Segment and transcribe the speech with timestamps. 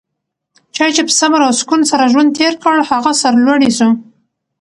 [0.75, 3.89] چا چي په صبر او سکون سره ژوند تېر کړ؛ هغه سرلوړی سو.